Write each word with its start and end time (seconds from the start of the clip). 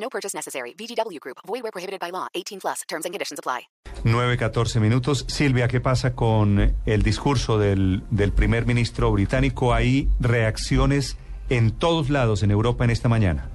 No 0.00 0.08
purchase 0.08 0.34
necessary. 0.34 0.74
VGW 0.74 1.18
Group. 1.20 1.38
Void 1.46 1.62
where 1.62 1.72
prohibited 1.72 2.00
by 2.00 2.10
law. 2.10 2.28
18 2.34 2.60
plus. 2.60 2.82
Terms 2.88 3.04
and 3.04 3.12
conditions 3.12 3.38
apply. 3.38 3.68
9-14 4.04 4.80
minutos. 4.80 5.24
Silvia, 5.28 5.68
¿qué 5.68 5.80
pasa 5.80 6.14
con 6.14 6.74
el 6.86 7.02
discurso 7.02 7.58
del, 7.58 8.02
del 8.10 8.32
primer 8.32 8.64
ministro 8.66 9.10
británico? 9.10 9.74
Hay 9.74 10.08
reacciones 10.20 11.16
en 11.50 11.72
todos 11.72 12.10
lados 12.10 12.42
en 12.42 12.50
Europa 12.50 12.84
en 12.84 12.90
esta 12.90 13.08
mañana. 13.08 13.50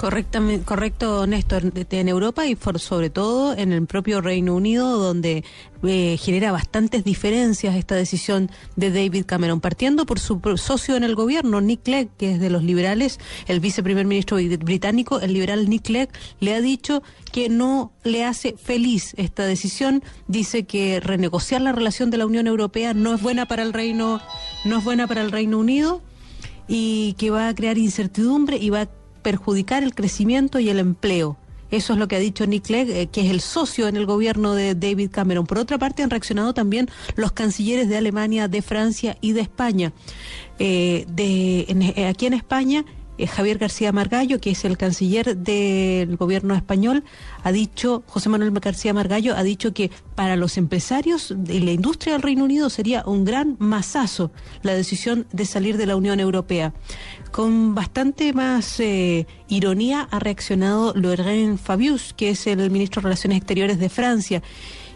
Correctamente, 0.00 0.64
correcto, 0.64 1.26
Néstor, 1.26 1.74
en 1.74 2.08
Europa 2.08 2.46
y 2.46 2.56
sobre 2.76 3.10
todo 3.10 3.54
en 3.54 3.70
el 3.70 3.86
propio 3.86 4.22
Reino 4.22 4.54
Unido, 4.54 4.96
donde 4.96 5.44
eh, 5.82 6.16
genera 6.18 6.52
bastantes 6.52 7.04
diferencias 7.04 7.76
esta 7.76 7.96
decisión 7.96 8.50
de 8.76 8.90
David 8.90 9.26
Cameron, 9.26 9.60
partiendo 9.60 10.06
por 10.06 10.18
su 10.18 10.40
socio 10.56 10.96
en 10.96 11.04
el 11.04 11.14
gobierno, 11.14 11.60
Nick 11.60 11.82
Clegg, 11.82 12.08
que 12.16 12.32
es 12.32 12.40
de 12.40 12.48
los 12.48 12.64
liberales, 12.64 13.20
el 13.46 13.60
viceprimer 13.60 14.06
ministro 14.06 14.38
británico, 14.38 15.20
el 15.20 15.34
liberal 15.34 15.68
Nick 15.68 15.82
Clegg, 15.82 16.08
le 16.40 16.54
ha 16.54 16.62
dicho 16.62 17.02
que 17.30 17.50
no 17.50 17.92
le 18.02 18.24
hace 18.24 18.56
feliz 18.56 19.12
esta 19.18 19.44
decisión, 19.44 20.02
dice 20.28 20.64
que 20.64 21.00
renegociar 21.00 21.60
la 21.60 21.72
relación 21.72 22.08
de 22.08 22.16
la 22.16 22.24
Unión 22.24 22.46
Europea 22.46 22.94
no 22.94 23.14
es 23.14 23.20
buena 23.20 23.44
para 23.44 23.62
el 23.64 23.74
Reino, 23.74 24.22
no 24.64 24.78
es 24.78 24.82
buena 24.84 25.06
para 25.06 25.20
el 25.20 25.30
Reino 25.30 25.58
Unido 25.58 26.00
y 26.68 27.16
que 27.18 27.28
va 27.28 27.48
a 27.48 27.54
crear 27.54 27.76
incertidumbre 27.76 28.56
y 28.56 28.70
va 28.70 28.82
a 28.82 28.99
perjudicar 29.22 29.82
el 29.82 29.94
crecimiento 29.94 30.58
y 30.58 30.68
el 30.68 30.78
empleo. 30.78 31.36
Eso 31.70 31.92
es 31.92 31.98
lo 31.98 32.08
que 32.08 32.16
ha 32.16 32.18
dicho 32.18 32.46
Nick 32.46 32.64
Clegg, 32.64 32.90
eh, 32.90 33.06
que 33.06 33.20
es 33.20 33.30
el 33.30 33.40
socio 33.40 33.86
en 33.86 33.96
el 33.96 34.04
gobierno 34.04 34.54
de 34.54 34.74
David 34.74 35.10
Cameron. 35.12 35.46
Por 35.46 35.58
otra 35.58 35.78
parte, 35.78 36.02
han 36.02 36.10
reaccionado 36.10 36.52
también 36.52 36.88
los 37.14 37.32
cancilleres 37.32 37.88
de 37.88 37.96
Alemania, 37.96 38.48
de 38.48 38.62
Francia 38.62 39.16
y 39.20 39.32
de 39.32 39.40
España. 39.42 39.92
Eh, 40.58 41.06
de, 41.08 41.60
eh, 41.60 42.06
aquí 42.06 42.26
en 42.26 42.34
España, 42.34 42.84
Javier 43.26 43.58
García 43.58 43.92
Margallo, 43.92 44.40
que 44.40 44.50
es 44.50 44.64
el 44.64 44.76
canciller 44.76 45.36
del 45.36 46.16
gobierno 46.16 46.54
español, 46.54 47.04
ha 47.42 47.52
dicho, 47.52 48.02
José 48.06 48.28
Manuel 48.28 48.52
García 48.52 48.94
Margallo 48.94 49.36
ha 49.36 49.42
dicho 49.42 49.72
que 49.72 49.90
para 50.14 50.36
los 50.36 50.56
empresarios 50.56 51.32
de 51.36 51.60
la 51.60 51.72
industria 51.72 52.14
del 52.14 52.22
Reino 52.22 52.44
Unido 52.44 52.70
sería 52.70 53.02
un 53.06 53.24
gran 53.24 53.56
masazo 53.58 54.30
la 54.62 54.74
decisión 54.74 55.26
de 55.32 55.44
salir 55.44 55.76
de 55.76 55.86
la 55.86 55.96
Unión 55.96 56.20
Europea. 56.20 56.72
Con 57.30 57.74
bastante 57.74 58.32
más 58.32 58.80
eh, 58.80 59.26
ironía 59.48 60.08
ha 60.10 60.18
reaccionado 60.18 60.92
Laurent 60.94 61.58
Fabius, 61.58 62.14
que 62.14 62.30
es 62.30 62.46
el 62.46 62.70
ministro 62.70 63.00
de 63.00 63.04
Relaciones 63.04 63.38
Exteriores 63.38 63.78
de 63.78 63.88
Francia, 63.88 64.42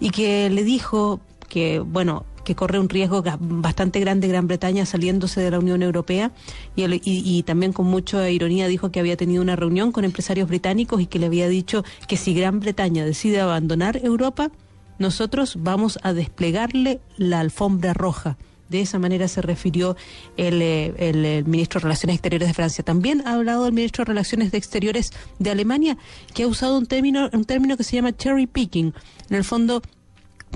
y 0.00 0.10
que 0.10 0.50
le 0.50 0.64
dijo 0.64 1.20
que, 1.48 1.80
bueno, 1.80 2.26
que 2.48 2.54
corre 2.54 2.80
un 2.80 2.88
riesgo 2.88 3.22
bastante 3.40 4.00
grande 4.00 4.26
Gran 4.26 4.46
Bretaña 4.46 4.86
saliéndose 4.86 5.42
de 5.42 5.50
la 5.50 5.58
Unión 5.58 5.82
Europea 5.82 6.32
y, 6.76 7.42
también 7.42 7.74
con 7.74 7.84
mucha 7.84 8.30
ironía 8.30 8.68
dijo 8.68 8.90
que 8.90 9.00
había 9.00 9.18
tenido 9.18 9.42
una 9.42 9.54
reunión 9.54 9.92
con 9.92 10.06
empresarios 10.06 10.48
británicos 10.48 11.02
y 11.02 11.06
que 11.06 11.18
le 11.18 11.26
había 11.26 11.46
dicho 11.46 11.84
que 12.08 12.16
si 12.16 12.32
Gran 12.32 12.60
Bretaña 12.60 13.04
decide 13.04 13.42
abandonar 13.42 14.00
Europa, 14.02 14.50
nosotros 14.98 15.58
vamos 15.60 15.98
a 16.02 16.14
desplegarle 16.14 17.02
la 17.18 17.40
alfombra 17.40 17.92
roja. 17.92 18.38
De 18.70 18.80
esa 18.80 18.98
manera 18.98 19.28
se 19.28 19.42
refirió 19.42 19.94
el, 20.38 20.62
eh, 20.62 20.94
el, 20.96 21.44
ministro 21.44 21.80
de 21.80 21.84
Relaciones 21.84 22.14
Exteriores 22.14 22.48
de 22.48 22.54
Francia. 22.54 22.82
También 22.82 23.22
ha 23.26 23.34
hablado 23.34 23.66
el 23.66 23.74
ministro 23.74 24.06
de 24.06 24.08
Relaciones 24.08 24.54
Exteriores 24.54 25.10
de 25.38 25.50
Alemania, 25.50 25.98
que 26.32 26.44
ha 26.44 26.46
usado 26.46 26.78
un 26.78 26.86
término, 26.86 27.28
un 27.34 27.44
término 27.44 27.76
que 27.76 27.84
se 27.84 27.96
llama 27.96 28.16
cherry 28.16 28.46
picking. 28.46 28.94
En 29.28 29.36
el 29.36 29.44
fondo, 29.44 29.82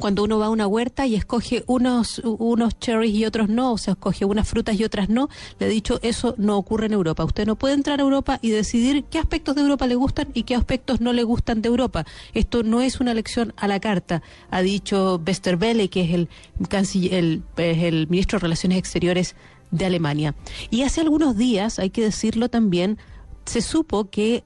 cuando 0.00 0.24
uno 0.24 0.38
va 0.38 0.46
a 0.46 0.50
una 0.50 0.66
huerta 0.66 1.06
y 1.06 1.14
escoge 1.14 1.64
unos, 1.66 2.20
unos 2.24 2.78
cherries 2.78 3.14
y 3.14 3.24
otros 3.24 3.48
no, 3.48 3.72
o 3.72 3.78
sea, 3.78 3.92
escoge 3.92 4.24
unas 4.24 4.48
frutas 4.48 4.78
y 4.78 4.84
otras 4.84 5.08
no, 5.08 5.28
le 5.58 5.66
he 5.66 5.68
dicho, 5.68 5.98
eso 6.02 6.34
no 6.38 6.56
ocurre 6.56 6.86
en 6.86 6.92
Europa. 6.92 7.24
Usted 7.24 7.46
no 7.46 7.56
puede 7.56 7.74
entrar 7.74 8.00
a 8.00 8.02
Europa 8.02 8.38
y 8.42 8.50
decidir 8.50 9.04
qué 9.04 9.18
aspectos 9.18 9.54
de 9.54 9.62
Europa 9.62 9.86
le 9.86 9.94
gustan 9.94 10.28
y 10.34 10.42
qué 10.44 10.54
aspectos 10.54 11.00
no 11.00 11.12
le 11.12 11.24
gustan 11.24 11.62
de 11.62 11.68
Europa. 11.68 12.04
Esto 12.34 12.62
no 12.62 12.80
es 12.80 13.00
una 13.00 13.12
elección 13.12 13.52
a 13.56 13.68
la 13.68 13.80
carta, 13.80 14.22
ha 14.50 14.62
dicho 14.62 15.20
Westerwelle, 15.26 15.88
que 15.88 16.02
es 16.02 16.10
el, 16.12 16.28
el, 17.10 17.42
el 17.56 18.08
ministro 18.08 18.38
de 18.38 18.42
Relaciones 18.42 18.78
Exteriores 18.78 19.36
de 19.70 19.86
Alemania. 19.86 20.34
Y 20.70 20.82
hace 20.82 21.00
algunos 21.00 21.36
días, 21.36 21.78
hay 21.78 21.90
que 21.90 22.02
decirlo 22.02 22.48
también, 22.48 22.98
se 23.44 23.60
supo 23.60 24.10
que 24.10 24.44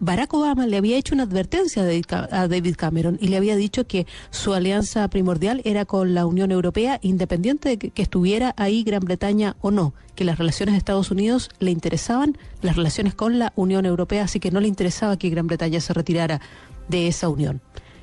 Barack 0.00 0.32
Obama 0.34 0.66
le 0.66 0.76
había 0.76 0.96
hecho 0.96 1.14
una 1.14 1.24
advertencia 1.24 1.82
a 1.82 2.48
David 2.48 2.76
Cameron 2.76 3.18
y 3.20 3.28
le 3.28 3.36
había 3.36 3.56
dicho 3.56 3.86
que 3.86 4.06
su 4.30 4.54
alianza 4.54 5.08
primordial 5.08 5.60
era 5.64 5.84
con 5.84 6.14
la 6.14 6.26
Unión 6.26 6.52
Europea, 6.52 6.98
independiente 7.02 7.68
de 7.70 7.78
que, 7.78 8.02
estuviera 8.02 8.54
ahí 8.56 8.84
Gran 8.84 9.00
Bretaña 9.00 9.56
o 9.60 9.70
no, 9.70 9.94
que 10.14 10.24
las 10.24 10.38
relaciones 10.38 10.74
de 10.74 10.78
Estados 10.78 11.10
Unidos 11.10 11.50
le 11.58 11.70
interesaban, 11.70 12.38
las 12.62 12.76
relaciones 12.76 13.14
con 13.14 13.38
la 13.38 13.52
Unión 13.56 13.86
Europea, 13.86 14.24
así 14.24 14.40
que 14.40 14.50
no 14.50 14.60
le 14.60 14.68
interesaba 14.68 15.18
que 15.18 15.30
Gran 15.30 15.46
Bretaña 15.46 15.80
se 15.80 15.92
retirara 15.92 16.40
de 16.88 17.08
esa 17.08 17.28
unión. 17.28 17.60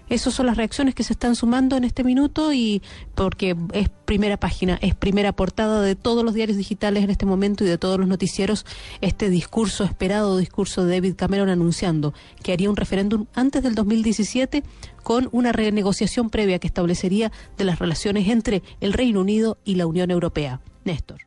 Esas 0.09 0.33
son 0.33 0.45
las 0.45 0.57
reacciones 0.57 0.93
que 0.93 1.03
se 1.03 1.13
están 1.13 1.35
sumando 1.35 1.77
en 1.77 1.83
este 1.83 2.03
minuto 2.03 2.53
y 2.53 2.83
porque 3.15 3.55
es 3.73 3.89
primera 4.05 4.37
página, 4.37 4.77
es 4.81 4.93
primera 4.93 5.31
portada 5.31 5.81
de 5.81 5.95
todos 5.95 6.23
los 6.23 6.35
diarios 6.35 6.57
digitales 6.57 7.03
en 7.03 7.09
este 7.09 7.25
momento 7.25 7.63
y 7.63 7.67
de 7.67 7.77
todos 7.77 7.99
los 7.99 8.07
noticieros 8.07 8.65
este 9.01 9.29
discurso 9.29 9.83
esperado, 9.83 10.37
discurso 10.37 10.85
de 10.85 10.95
David 10.95 11.15
Cameron 11.15 11.49
anunciando 11.49 12.13
que 12.43 12.53
haría 12.53 12.69
un 12.69 12.75
referéndum 12.75 13.25
antes 13.33 13.63
del 13.63 13.73
2017 13.73 14.63
con 15.01 15.27
una 15.31 15.51
renegociación 15.51 16.29
previa 16.29 16.59
que 16.59 16.67
establecería 16.67 17.31
de 17.57 17.63
las 17.63 17.79
relaciones 17.79 18.27
entre 18.27 18.61
el 18.81 18.93
Reino 18.93 19.21
Unido 19.21 19.57
y 19.65 19.75
la 19.75 19.87
Unión 19.87 20.11
Europea. 20.11 20.61
Néstor. 20.83 21.24